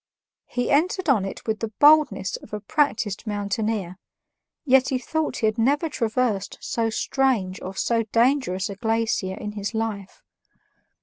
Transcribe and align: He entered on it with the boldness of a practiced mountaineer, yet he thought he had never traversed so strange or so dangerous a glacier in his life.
He 0.47 0.71
entered 0.71 1.09
on 1.09 1.25
it 1.25 1.45
with 1.45 1.59
the 1.59 1.71
boldness 1.77 2.35
of 2.37 2.53
a 2.53 2.59
practiced 2.59 3.27
mountaineer, 3.27 3.99
yet 4.65 4.89
he 4.89 4.97
thought 4.97 5.37
he 5.37 5.45
had 5.45 5.59
never 5.59 5.89
traversed 5.89 6.57
so 6.59 6.89
strange 6.89 7.61
or 7.61 7.75
so 7.75 8.01
dangerous 8.11 8.67
a 8.67 8.75
glacier 8.75 9.35
in 9.37 9.51
his 9.51 9.75
life. 9.75 10.23